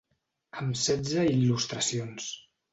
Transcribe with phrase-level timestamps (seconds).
[0.61, 2.35] Amb setze il·lustracions.